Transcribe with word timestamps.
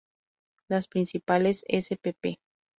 Las 0.67 0.87
principales 0.87 1.63
spp. 1.67 2.39